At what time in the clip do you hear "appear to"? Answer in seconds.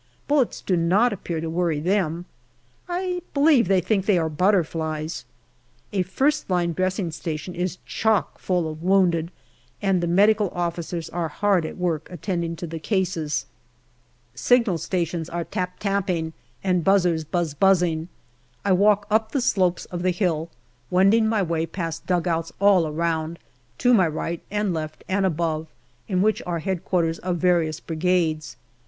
1.13-1.47